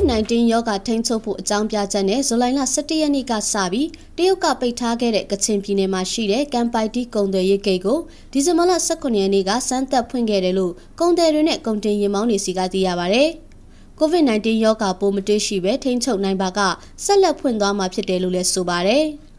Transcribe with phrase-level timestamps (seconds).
[0.00, 7.98] COVID-19 ရောဂါထိန်းချုပ်ဖို့အကြောင်းပြချက်နဲ့ဇူလိုင်လ17ရက်နေ့ကစပြီးတရုတ်ကပိတ်ထားခဲ့တဲ့ကချင်ပြည်နယ်မှာရှိတဲ့ကမ်ပိုက်တီကုံတယ်ရေးဂိတ်ကို
[8.32, 13.24] ဒီဇင်ဘာလ18ရက်နေ့ကစမ်းသပ်ဖွင့်ခဲ့တယ်လို့ကုံတယ်တွေနဲ့ကုန်တင်ရင်မောင်းတွေစီကသိရပါဗျ။
[14.00, 16.60] COVID-19 ရောဂါပိုးမတွေ့ရှိပဲထိန်းချုပ်နိုင်ပါက
[17.04, 19.06] ဆက်လက်ဖွင့်သွားမှာဖြစ်တယ်လို့လည်းဆိုပါတယ်။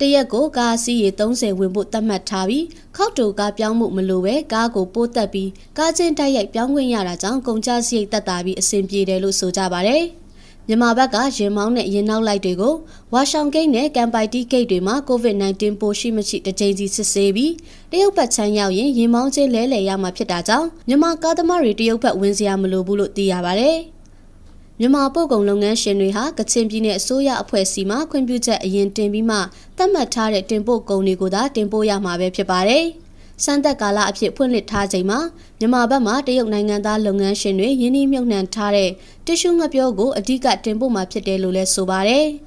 [0.00, 2.64] တရက်ကိုကားစီးရေ30ဝင်ဖို့သတ်မှတ်ထားပြီး
[2.96, 10.04] ခောက်တူကားပြောင်းမှုမလိုပဲကားကိုပိုးတက်ပြီးကားချင်းတိုက်ရိုက်ပြောင်းခွင့်ရတာကြောင့်ကုန်ကျစရိတ်တက်တာပြီးအဆင်ပြေတယ်လို့ဆိုကြပါတယ်။
[10.68, 12.74] မြန်မာဘက်ကရင်မောင်းနဲ့ရင်နောက်လိုက်တွေကို
[13.12, 17.52] ဝါရှောင်ဂိတ်နဲ့ကန်ပိုက်တီဂိတ်တွေမှာ COVID-19 ပိုးရှိမရှိတကြိမ်စီစစ်ဆေးပြီး
[17.90, 23.78] တရုတ်ဘက်ချမ်းရောက်ရင်ရင်မောင်းချင်းလဲလှယ်ရမှာဖြစ်တာကြောင့်မြန်မာကားသမားတွေတရုတ်ဘက်ဝင်စရာမလိုဘူးလို့သိရပါတယ်။
[24.80, 29.38] မြန်မာပို့ကုန်လုပ်ငန်းရှင်တွေဟာကချင်ပြည်နယ်အစိုးရအဖွဲ့အစည်းမှခွင့်ပြုချက်အရင်တင်ပြီးမှ
[29.76, 32.84] သတ်မှတ်ထားတဲ့တင်ပို့ကုန်တွေကိုသာတင်ပို့ရမှာပဲဖြစ်ပါတယ်။
[33.44, 35.20] စံသက်ကာလအဖြစ်ဖွင့်လှစ်ထားချိန်မှာ
[35.58, 38.90] မြန်မာဘက်မှတရုတ်နိုင်ငံသားလုပ်ငန်းရှင်တွေယင်းနှိမ့်မြုပ်နှံထားတဲ့
[39.26, 42.26] တ िश ူးငပြောကိုအဓိကတင်ပို့မှာဖြစ်တယ်လို့လည်းဆိုပါတယ်။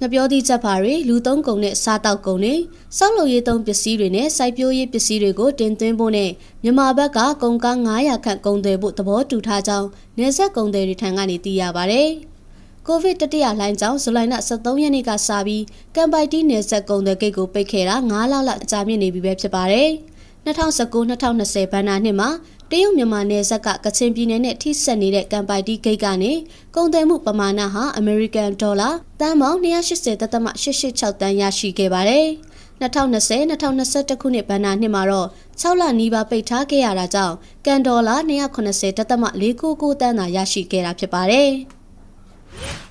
[0.00, 2.54] ငပြောသည့်ချက်ပါတွေလူသုံးကုန်နဲ့စားတောက်ကုန်တွေ
[2.98, 6.30] စောက်လုပ်ရေးသုံးပစ္စည်းတွေနဲ့စိုက်ပျိုးရေးပစ္စည်းတွေကိုတင်သွင်းဖို့နဲ့
[6.62, 12.02] မြန်မာဘက်ကကုန်ကား900ခန့်ကုန်သွယ်ဖို့သဘောတူထားကြောင်းနေဆက်ကုန်သည်တွေထံကနေသိရပါဗျ။
[12.86, 15.62] ကိုဗစ်တတိယလှိုင်းကြောင့်ဇူလိုင်လ23ရက်နေ့ကစပြီး
[15.94, 19.90] ကမ်ပိုက်တီနယ်ဆက်ကုန်သည်ဂိတ်ကိုပိတ်ခဲ့တာ9လလောက်အကြာမြင့်နေပြီပဲဖြစ်ပါတယ်။
[20.46, 22.28] 2019-2020ဘဏ္ဍာနှစ်မှာ
[22.76, 26.32] တရုတ်မြန်မာနယ်စပ်ကကချင်ပြည်နယ်နဲ့ထိစပ်နေတဲ့ကမ်ပိုက်တီဂိတ်ကနေ
[26.74, 32.26] ကုန်သွယ်မှုပမာဏဟာအမေရိကန်ဒေါ်လာတန်ပေါင်း280.886တန်းရရှိခဲ့ပါတယ်။
[32.80, 35.28] 2020-2021ခုနှစ်ဘဏ္ဍာနှစ်မှာတော့
[35.60, 37.34] 6လနီးပါးပိတ်ထားခဲ့ရတာကြောင့်
[37.66, 41.50] ကန်ဒေါ်လာ290.499တန်းသာရရှိခဲ့တာဖြစ်ပါတယ်။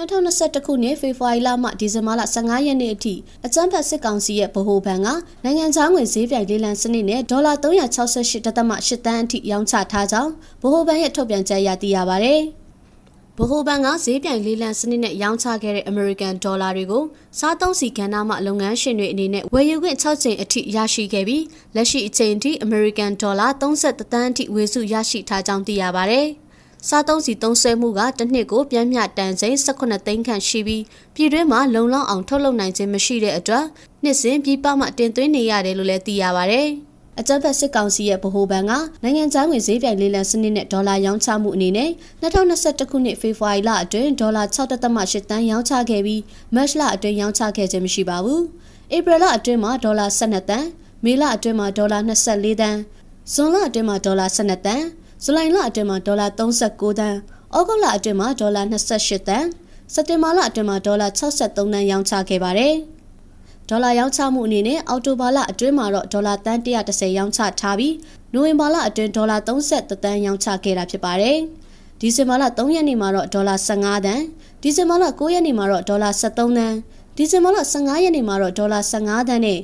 [0.00, 3.14] 2021ခုနှစ်ဖေဖော်ဝါရီလမှဒီဇင်ဘာလ15ရက်နေ့အထိ
[3.46, 5.08] အကြမ်းဖက်စစ်ကောင်စီရဲ့ဗဟိုဘဏ်က
[5.44, 10.30] နိုင်ငံခြားငွေဈေးပြိုင်လေးလံစနစ်နဲ့ဒေါ်လာ368.8တန်းအထိရောင်းချထားကြောင်း
[10.62, 12.34] ဗဟိုဘဏ်ရဲ့ထုတ်ပြန်ချက်အရသိရပါဗျ။
[13.38, 17.04] ဗဟိုဘဏ်ကဈေးပြိုင်လေးလံစနစ်နဲ့ရောင်းချခဲ့တဲ့ American ဒေါ်လာတွေကို
[17.38, 26.22] စားသုံးစီကဏ္ဍမှလုပ်ငန်းရှင်တွေအနေနဲ့ဝယ်ယူခွင့်6ချိန်အထိရရှိခဲ့ပြီးလက်ရှိအချိန်အထိ American ဒေါ်လာ33တန်းအထိဝယ်စုရရှိထားကြောင်းသိရပါဗျ။
[26.88, 30.82] စားသုံးစီသုံးဆွဲမှုကတစ်နှစ်ကိုပြန်မျှတန်ချိန်18သိန်းခန့်ရှိပြီး
[31.14, 33.64] ပြည်တွင်းမှာလုံလောက်အောင်ထုတ်လုပ်နိုင်ခြင်းမရှိတဲ့အတွက်
[34.02, 36.62] နှစ်စဉ်ပြည်ပမှတင်သွင်းနေရတယ်လို့လည်းသိရပါဗျ။
[37.20, 41.90] အကြမ်းဖက်စစ်ကောင်စီရဲ့ဗဟိုဘဏ်ကနိုင်ငံခြားငွေဈေးပြိုင်လေးလံစနစ်နဲ့ဒေါ်လာရောင်းချမှုအနေနဲ့
[42.22, 46.22] 2021ခုနှစ်ဖေဖော်ဝါရီလအတွင်းဒေါ်လာ6.8တန်းရောင်းချခဲ့ပြီး
[46.54, 48.40] မတ်လအတွင်းရောင်းချခဲ့ခြင်းမရှိပါဘူး။
[48.96, 50.66] ဧပြီလအတွင်းမှာဒေါ်လာ12တန်း၊
[51.04, 52.78] မေလအတွင်းမှာဒေါ်လာ24တန်း၊
[53.32, 54.84] ဇွန်လအတွင်းမှာဒေါ်လာ12တန်း
[55.24, 57.16] ဇူလိုင်လအတွင်းမှာဒေါ်လာ39တန်း၊
[57.60, 59.46] ဩဂုတ်လအတွင်းမှာဒေါ်လာ28တန်း၊
[59.94, 62.74] စက်တင်ဘာလအတွင်းမှာဒေါ်လာ63တန်းရောင်းချခဲ့ပါတယ်။
[63.68, 67.94] ဒေါ်လာရောင်းချမှုအနေနဲ့အော်တိုဘာလအတွင်းမှာတော့ဒေါ်လာတန်း130ရောင်းချထားပြီး
[68.32, 71.36] နိုဝင်ဘာလအတွင်းဒေါ်လာ30တန်းရောင်းချခဲ့တာဖြစ်ပါတယ်။
[72.00, 74.22] ဒီဇင်ဘာလ3ရက်နေ့မှာတော့ဒေါ်လာ15တန်း၊
[74.62, 76.74] ဒီဇင်ဘာလ9ရက်နေ့မှာတော့ဒေါ်လာ73တန်း၊
[77.16, 79.58] ဒီဇင်ဘာလ15ရက်နေ့မှာတော့ဒေါ်လာ15တန်းနဲ့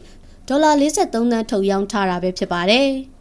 [0.49, 2.91] ဒေါ်လာ43တန်းထုတ်ရောင်းထားတာပဲဖြစ်ပါတယ်။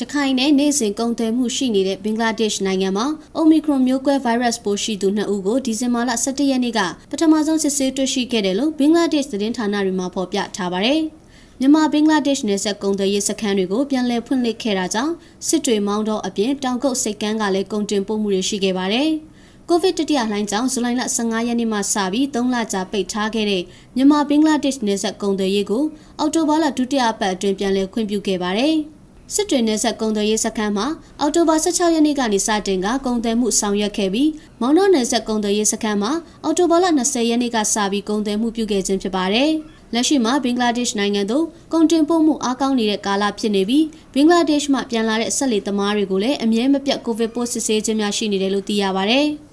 [0.00, 3.06] ရခိုင်နဲ့နေစဉ်ကုန်သွယ်မှုရှိနေတဲ့ဘင်္ဂလားဒေ့ရှ်နိုင်ငံမှာ
[3.38, 6.80] Omicron မျိုးကွဲ virus ပိုးရှိသူ2ဦးကိုဒီဇင်ဘာလ17ရက်နေ့က
[7.10, 11.00] ပထမဆုံးစစ်ဆေးတွေ့ရှိခဲ့တယ်လို့ဘင်္ဂလားဒေ့ရှ်သတင်းဌာနတွေမှာဖော်ပြထားပါတယ်။
[11.60, 15.14] မြန်မာဘင်္ဂလားဒေ့ရှ်နယ်စပ်ကုန်သွယ်ရေးစခန်းတွေကိုပြန်လည်ဖွင့်လှစ်ခဲ့တာကြောင့်
[15.46, 19.10] စစ်တွေမောင်းတော့အပြင်တောင်ကုတ်စိတ်ကမ်းကလည်းကုန်တင်ပို့မှုတွေရှိခဲ့ပါတယ်။
[19.68, 23.62] ကိုဗစ်တတိယလှိုင်းကြောင့်ဇူလိုင်လ15ရက်နေ့မှစပြီး3လကြာပိတ်ထားခဲ့တဲ့
[23.96, 25.84] မြန်မာဘင်္ဂလားဒေ့ရှ်နယ်စပ်ကုန်သွယ်ရေးကို
[26.18, 28.76] အောက်တိုဘာလဒုတိယပတ်အတွင်းပြန်လည်ခွင့်ပြုခဲ့ပါတယ်။
[29.34, 30.86] စစ်တွေနယ်ဆက်ကုံသွယ်ရေးစခန်းမှာ
[31.20, 36.12] အောက်တိုဘာ16ရက်နေ့ကနေစတင်ကကုံသွယ်မှုဆောင်ရွက်ခဲ့ပြီးမောင်နှောနယ်ဆက်ကုံသွယ်ရေးစခန်းမှာ
[36.44, 39.50] အောက်တိုဘာလ20ရက်နေ့ကစပြီးကုံသွယ်မှုပြုခဲ့ခြင်းဖြစ်ပါတယ်။
[39.94, 49.22] လက်ရှိမှာဘင်္ဂလားဒေ့ရှ်နိုင်ငံသို့ကုန်တင်ပို့မှုအားကောင်းနေတဲ့ကာလဖြစ်နေပြီးဘင်္ဂလားဒေ့ရှ်မှပြန်လာတဲ့ဆက်လက်သမားတွေကိုလည်းအမြဲမပြတ်ကိုဗစ်ပိုးစစ်ဆေးခြင်းများရှိနေတယ်လို့သိရပါဗျ။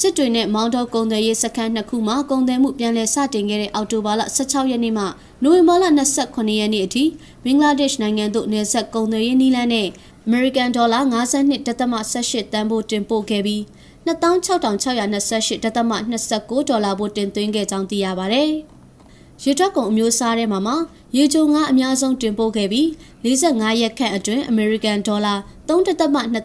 [0.00, 5.04] စစ်တွေနဲ့မောင်းတော့ကုံသွယ်ရေးစခန်းနှစ်ခုမှာကုံသွယ်မှုပြန်လည်စတင်ခဲ့တဲ့အောက်တိုဘာလ16ရက်နေ့မှ
[5.42, 5.84] နိုဝင်ဘာလ
[6.20, 7.04] 28ရက်နေ့အထိ
[7.44, 9.88] ဘင်္ဂလားဒေ့ရှ်နိုင်ငံသို့နယ်စပ်ကုံသွယ်ရေးနည်းလမ်းနဲ့
[10.28, 13.62] American Dollar 52.18တန်ဖိုးတင်ပို့ခဲ့ပြီး
[14.06, 18.44] 26,628.29ဒေါ်လာဘို့တင်သွင်းခဲ့ကြောင်းသိရပါဗျ။
[19.44, 20.74] ရေထွက်ကုန်အမျိုးအစားထဲမှာမှ
[21.16, 22.86] ရေချိုငါအများဆုံးတင်ပို့ခဲ့ပြီး
[23.24, 25.38] 45ရက်ခန့်အတွင်း American Dollar
[25.68, 25.88] 3.2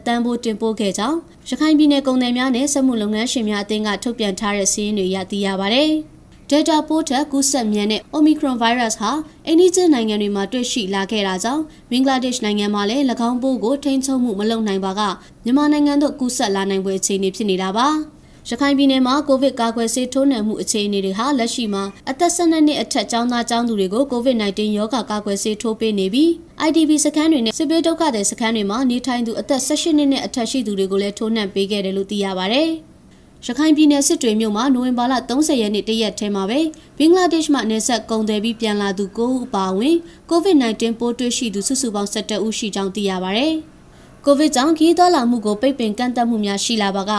[0.07, 1.17] တန်းဖိုးတင်ပို့ခဲ့ကြောင်း
[1.49, 5.83] ရခိုင်ပြည်နယ်ကုန်သည်များနဲ့စက်မှုလုပ်ငန်းရှင်များအသင်းကထုတ်ပြန်ထားတဲ့စာရင်းတွေရသိရပါဗျ။
[6.51, 9.11] Data ပိုးထက်ကူးစက်မြန်တဲ့ Omicron virus ဟာ
[9.47, 15.01] အိန္ဒိယနိုင်ငံတွေမှာတွေ့ရှိလာခဲ့တာကြောင့်ဘင်္ဂလားဒေ့ရှ်နိုင်ငံမှာလည်း၎င်းပိုးကိုထိန်းချုပ်မှုမလုပ်နိုင်ပါက
[15.43, 17.87] မြန်မာနိုင်ငံသို့ကူးစက်လာနိုင်ပွဲအခြေအနေဖြစ်နေတာပါ။
[18.49, 26.29] ရရခိုင်ပြည်နယ်မှာကိုဗစ်ကာကွယ်ဆေးထိုးနှံမှုအခြေအနေတွေဟာလက်ရှိမှာအသက်12နှစ်အထက်ကျောင်းသားကျောင်းသူတွေကိုကိုဗစ် -19 ရောဂါကာကွယ်ဆေးထိုးပေးနေပြီး
[26.67, 32.63] IDP စခန်းတွေနဲ့စစ်ဘေးဒုက္ခသည်စခန်းတွေမှာနေထိုင်သူအသက်18နှစ်နဲ့အထက်ရှိသူတွေကိုလည်းထိုးနှံပေးခဲ့တယ်လို့သိရပါဗျ။
[33.45, 36.59] ရခိုင်ပြည်နယ်စစ်တွေမြို့မှာနိုဝင်ဘာလ30ရက်နေ့တရက်ထဲမှာပဲ
[36.97, 39.95] ဘင်္ဂလားဒေ့ရှ်မှနေဆက်ကုန်တယ်ပြီးပြန်လာသူ9ဦးအပါအဝင်
[40.31, 43.45] COVID-19 ပိုးတွေ့ရှိသူစုစုပေါင်း17ဦးရှိကြောင်းသိရပါဗျ။
[44.25, 47.11] ကိုဗစ်ကြောင့်ခီးသွွာလာမှုကိုပိတ်ပင်ကန့်သတ်မှုများရှိလာပါက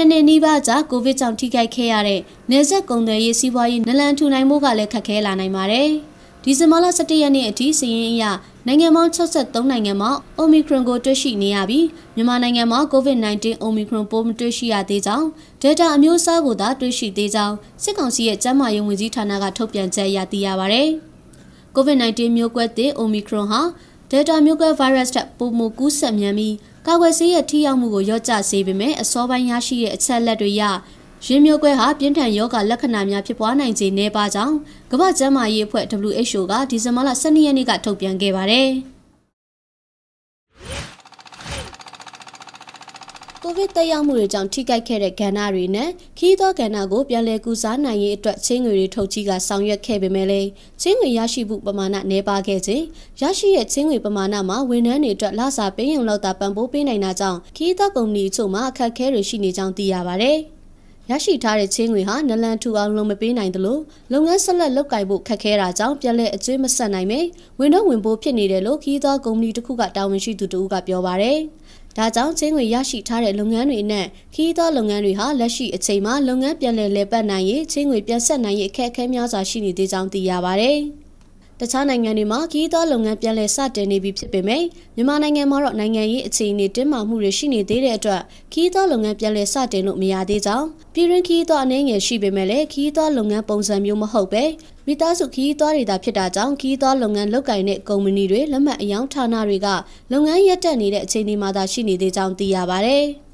[0.00, 2.20] နှစ်နှစ်နီးပါးကြာကိုဗစ်ကြောင့်ထိခိုက်ခဲ့ရတဲ့
[2.50, 5.88] နေဆက်ကုန်သွယ်ရေးစီးပွားရေးနလန်ထူနိုင်မှုကလည်းခက်ခဲလာနိုင်ပါတယ်။
[6.44, 8.24] ဒီဇင်ဘာလ17ရက်နေ့အထိစည်ရင်းအရ
[8.66, 10.10] နိုင်ငံပေါင်း63နိုင်ငံမှာ
[10.40, 15.26] Omicron ကိုတွေ့ရှိနေရပြီးမြန်မာနိုင်ငံမှာ COVID-19 Omicron ပိုးမတွေ့ရှိရသေးကြောင်း
[15.62, 20.82] data အမျိုးအစားကိုသာတွေ့ရှိသေးကြောင်းစစ်ကောင်စီရဲ့ကျန်းမာရေးဝန်ကြီးဌာနကထုတ်ပြန်ချက်အရသိရပါဗျ။
[21.76, 23.60] COVID-19 မျိုးကွဲသစ် Omicron ဟာ
[24.12, 26.54] Delta မျိုးကွဲ virus ထက်ပိုမိုကူးစက်မြန်ပြီး
[26.86, 30.62] ကာကွယ်ဆေးရဲ့ထိရောက်မှုကိုလျော့ကျစေပေမဲ့အစောပိုင်းရရှိတဲ့အချက်လက်တွေရ
[31.26, 34.56] ရင်းမျိုးကွဲဟာပြင်းထန်ယောဂလက္ခဏာများဖြစ်ပွားနိုင်ခြေနည်းပါကြောင်း
[34.90, 38.70] ကမ္ဘာ့ကျန်းမာရေးအဖွဲ့ WHO ကဒီဇင်ဘာလ12ရက်နေ့ကထုတ်ပြန်ခဲ့ပါတယ်။
[43.44, 45.88] ကိုဗစ်တက်ရောက်မှုတွေကြောင့်ထိခိုက်ခဲ့တဲ့ကဏ္ဍတွေနဲ့
[46.18, 50.48] ခီးသောကဏ္ဍကိုပြန်လည်ကူစားနိုင်ရေးအတွက်ချင်းငွေတွေထုတ်ကြီးကဆောင်ရွက်ခဲ့ပေမဲ့လည်း
[50.82, 52.84] ချင်းငွေရရှိမှုပမာဏနည်းပါးခဲ့ခြင်း
[53.20, 60.32] ရရှိတဲ့ချင်းငွေပမာဏမှာဝန်ထမ်းတွေအတွက်လစာပေးရုံလောက်သာပံ့ပိုးပေးနိုင်တာကြောင့်ခီးသောကုမ္ပဏီအချို့မှာအခက်အခဲတွေရှိနေကြောင်းသိရပါဗျ။
[61.10, 63.78] ရရှိထားတဲ့ချင်းငွေဟာနလန်ထူအောင်လုံးမပေးနိုင်သလို
[64.12, 67.20] လုပ်ငန်းဆက်လက်လုပ်ကိုင်ဖို့ခက်ခဲတာကြောင့်ပြန်လည်အကျွေးမဆက်နိုင်ပဲ
[67.58, 71.40] ဝင်တော့ဝင်ပိုးဖြစ်နေတယ်လို့ခီးသောကုမ္ပဏီတစ်ခုကတာဝန်ရှိသူတို့ကပြောပါရယ်။
[71.96, 80.72] ဒါကြောင့်ချင်းငွေရရှိထားတဲ့လုပ်ငန်းတွေနဲ့ခီးသောလုပ်ငန်းတွေဟာလက်ရှိအချိန်မှာလုပ်ငန်းပြန်လည်လည်ပတ်နိုင်ရေးချင်းငွေပြန်ဆက်နိုင်ရေးအခက်အခဲများစွာရှိနေသေးကြောင်းသိရပါဗျ။
[81.62, 84.62] တခြားနိုင်ငံတွေမှာခီးသောလုပ်ငန်းပြန်လည်စတင်နေပြီဖြစ်ပေမဲ့
[84.96, 88.22] မြန်မာနိုင်ငံမှာတော့နိုင်ငံရေးအခြေအနေတင်းမာမှုတွေရှိနေသေးတဲ့အတွက်
[88.52, 94.44] ခီးသောလုပ်ငန်းပြန်လည်စတင်လို့မရသေးကြောင်းပြည်တွင်းခီးသောအနေငယ်ရှိပေမဲ့လည်းခီးသောလုပ်ငန်းပုံစံမျိုးမဟုတ်ပဲ
[94.86, 99.68] မိသားစုခီးသွားတွေသာဖြစ်တာကြောင့်ခီးသွားလုပ်ငန်းလုပ်ကိုင်တဲ့ကုမ္ပဏီတွေလက်မှတ်အယောင်ဌာနတွေက
[100.12, 102.98] လုပ်ငန်းရပ်တက်နေတဲ့အခြေအနေမှာသာရှိနေသေးကြောင်းသိရပါဗျ။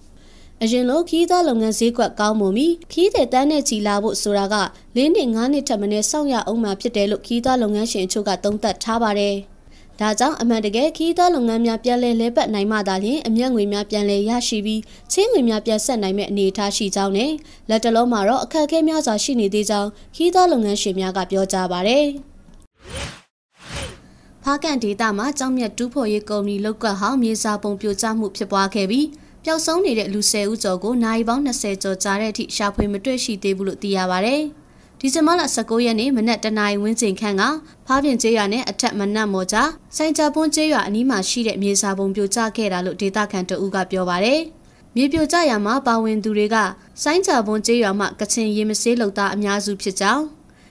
[0.62, 4.56] အရင်လိုခီးသားလုပ်ငန်းဈေးကွက်ကောင်းမှုမီခီးတဲ့တန်းနဲ့ချီလာဖို့ဆိုတာက
[4.96, 9.36] ၄နှစ်၅နှစ်ထက်မနည်းစောင့်ရအောင်မှာဖြစ်တယ်လို့ခီးသားလုပ်ငန်းရှင်အချို့ကသုံးသပ်ထားပါတယ်။
[10.00, 14.80] ဒါကြောင့်အမှန်တကယ်ခီးသောလုပ်ငန်းများပြန်လည်လဲပတ်နိုင်မှသာလျှင်အမျက်ငွေများပြန်လည်ရရှိပြီး
[15.12, 17.32] ချင်းငွေများပြန်ဆက်နိုင်မဲ့အနေအထားရှိကြောင်းနဲ့
[17.68, 22.06] လက်တလုံးမှာတော့အခက်အခဲများစွာရှိနေသေးကြောင်းခီးသောလုပ်ငန်းရှင်များကပြောကြားပါရယ်
[24.42, 29.06] ဖားကန်ဒေတာမှာကြောင်မြတ်တူးဖော်ရေးကုမ္ပဏီလောက်ကဟောင်းမြေစာပုံပြိုကျမှုဖြစ်ပွားခဲ့ပြီး
[29.48, 34.36] ပျောက်ဆုံးနေတဲ့လူ10ဦးကျော်ကိုနိုင်ပေါင်း20ကျော်ကြာတဲ့အထိရှာဖွေမတွေ့ရှိသေးဘူးလို့သိရပါဗျ။
[35.00, 37.42] ဒီဇင်ဘာလ19ရက်နေ့မနက်တနာရီဝန်းကျင်ခန့်က
[37.86, 44.40] ဖားပြင်ကျေးရွာနဲ့အထက်မနက်မော်ကြားစိုင်ကြပွန်းကျေးရွာအနီးမှာရှိတဲ့မြေစာပုံပြိုကျခဲ့တာလို့ဒေသခံတအူးကပြောပါတယ်။
[44.96, 46.56] မြေပြိုကျရာမှာပါဝင်သူတွေက
[47.02, 50.24] စိုင်းကြပွန်းကျေးရွာမှကချင်ရေမဆေးလုံသားအများစုဖြစ်ကြောင်း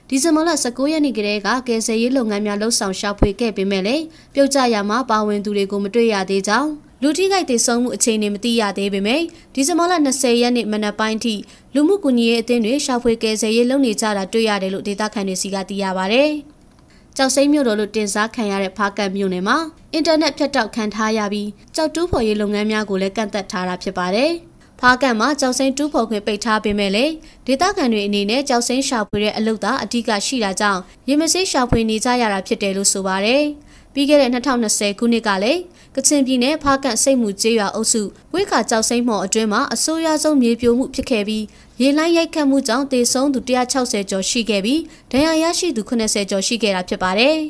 [0.08, 6.70] ဒီဇင်ဘာလ19ရက်နေ့ကတည်းကကယ်ဆယ်ရေးလုပ်ငန်းများလှုပ်ဆောင်ရှာဖွေခဲ့ပေမဲ့လည်းပြုတ်ကျရာမှာပါဝင်သူတွေကိုမတွေ့ရသေးကြောင်း
[7.02, 9.22] လူထိခိုက်ဒေဆုံးမှုအခြေအနေမသိရသေးပေမဲ့
[9.54, 11.34] ဒီဇင်ဘာလ20ရက်နေ့မနက်ပိုင်းထိ
[11.74, 16.22] လူမှုကူညီရေးအသင်းတွေရှာဖွေကယ်ဆယ်ရေးလုပ်နေကြတာတွေ့ရတယ်လို့ဒေသခံတွေစီကသိရပါဗျ။
[17.16, 19.56] ကြောက်စိမ့်မြို့တော်လို့တင်စားခံရတဲ့ဖားကတ်မြို့နယ်မှာ
[19.92, 24.30] အင်တာနက်ဖြတ်တောက်ခံထားရပြီးကြောက်တူးဖော်ရေးလုပ်ငန်းများကိုလည်းကန့်သက်ထားတာဖြစ်ပါတယ်။
[24.80, 27.12] ဖားကန်မှာကြောက်စိမ့်တူးဖော်ခွင့်ပိတ်ထားပေမဲ့လည်း
[27.46, 33.44] ဒေသခံတွေအနေနဲ့ကြောက်စိမ့်ရှာဖွေတဲ့အလုပ်သာအဓိကရှိတာကြောင့်ရေမဆေးရှာဖွေနေကြရတာဖြစ်တယ်လို့ဆိုပါတယ်။
[33.96, 35.60] ပြီးခဲ့တဲ့2020ခုနှစ်ကလည်း
[35.96, 41.44] ကချင်ပြည်နယ်ဖားကန့်စိတ်မှုကျေးရွာအုပ်စုဝိခါကြောက်စိမ့်မော်အတွင်းမှာအဆိုးရွားဆုံးမြေပြိုမှုဖြစ်ခဲ့ပြီး
[41.80, 44.80] ရေလိုင်းရိုက်ခတ်မှုကြောင့်သေဆုံးသူ160ကျော်ရှိခဲ့ပြီး
[45.12, 47.36] ဒဏ်ရာရရှိသူ80ကျော်ရှိခဲ့တာဖြစ်ပါတယ်။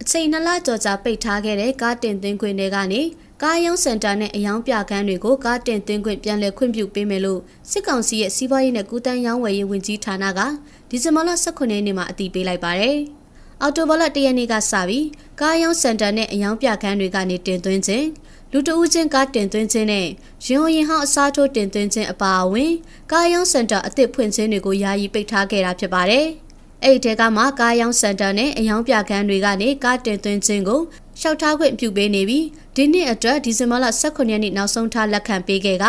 [0.00, 3.00] အချိန်နှစ်လကျော်ကြာပိတ်ထားခဲ့တဲ့ကားတင်သွင်းခွင့်တွေကနေ
[3.42, 7.40] ကားရောင်းစင်တာနဲ့အယောင်ပြခန်းတွေကိုကားတင်သွင်းခွင့်ပြန်လည်ခွင့်ပြုပေးမယ်လို့
[7.70, 10.40] စစ်ကောင်စီရဲ့စီးပွားရေးနဲ့ကုတန်းရောင်းဝယ်ရေးဝန်ကြီးဌာနက
[10.88, 12.98] ဒီဇင်ဘာလ18ရက်နေ့မှာအတည်ပြုလိုက်ပါတယ်။
[13.62, 15.06] အော်တိုဘလတရက်နေ့ကစပြီး
[15.40, 18.06] ကားရောင်းစင်တာနဲ့အယောင်ပြခန်းတွေကနေတင်သွင်းခြင်း
[18.52, 20.06] လူတဦးချင်းကားတင်သွင်းခြင်းနဲ့
[20.44, 22.72] ရင်ဟရင်ဟောင်းအစားထိုးတင်သွင်းခြင်းအပါအဝင်
[23.12, 26.26] ကားရောင်းစင်တာအသစ်ဖွင့်ခြင်းတွေကိုယာယီပိတ်ထားခဲ့တာဖြစ်ပါတယ်။
[26.84, 30.80] အဲ့ဒီတဲကမှကားရောင်းစင်တာနဲ့အယောင်ပြခန်းတွေကနေကားတင်သွင်းခြင်းကို
[31.20, 32.44] ရှောက်ထားခွင့်ပြုပေးနေပြီး
[32.76, 35.86] ဒီနှစ်အတွက်ဒီဇင်ဘာလ18ရက်နေ့နောက်ဆုံးထားလက်ခံပေးခဲ့က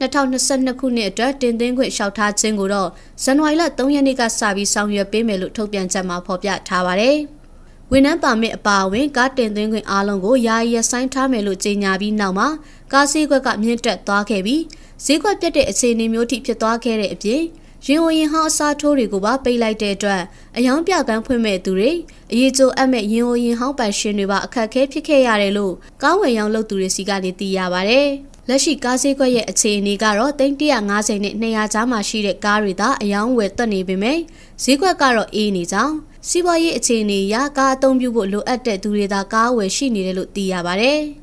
[0.00, 2.90] 2022ခုနှစ်အတွက်တင်သွင်းခွင့်ရှောက်ထားခြင်းကိုတော့
[3.22, 7.18] ဇန်နဝါရီလ3ရက်နေ့ကစပြီးဆောင်ရွက်ပေးမယ်လို့ထုတ်ပြန်ချက်မှာဖော်ပြထားပါတယ်။
[7.92, 12.48] ဝန်ထမ်းပါမစ်အပါအဝင်ကားတင်သွင်းခွင့်အားလုံးကိုယာယီရဆိုင်ထားမယ်လို့ကြေညာပြီးနောက်မှာ
[12.92, 14.62] ကားစည်းကွက်ကမြင့်တက်သွားခဲ့ပြီး
[15.04, 17.42] ဈေးကွက်ပြတ်တဲ့အခြေအနေမျိုးထိဖြစ်သွားခဲ့တဲ့အပြင်
[17.86, 20.22] ရင်ဝင်ရင်ဟောင်းအစားထိုးတွေကိုပါပိတ်လိုက်တဲ့အတွက်
[20.56, 21.92] အယောင်ပြကန်းဖွင့်မဲ့သူတွေ
[22.32, 28.00] အရေးကြိုအပ်မဲ့ရင်ဝင်ရင်ဟောင်းပိုင်ရှင်တွေပါအခက်အခဲဖြစ်ခဲ့ရတယ်လို့ကားဝယ်ရောင်းလုပ်သူတွေစီကနေသိရပါဗျ။
[28.48, 34.18] လက်ရှိကားဈေးကွက်ရဲ့အခြေအနေကတော့350နဲ့200ကြားမှာရှိတဲ့ကားတွေသာအယောင်ဝယ်တက်နေပေမဲ့
[34.62, 35.94] ဈေးကွက်ကတော့အေးနေကြောင်း
[36.28, 40.94] စီးပွားရေးအခြေအနေအရကားအသုံးပြုဖို့လိုအပ်တဲ့သူတွေသာကားဝယ်ရှိနေတယ်လို့သိရပါဗျ။